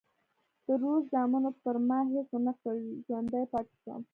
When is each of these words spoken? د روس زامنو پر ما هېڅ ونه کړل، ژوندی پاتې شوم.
د 0.65 0.67
روس 0.81 1.03
زامنو 1.13 1.51
پر 1.63 1.75
ما 1.87 1.99
هېڅ 2.13 2.27
ونه 2.33 2.53
کړل، 2.61 2.85
ژوندی 3.05 3.43
پاتې 3.53 3.73
شوم. 3.81 4.01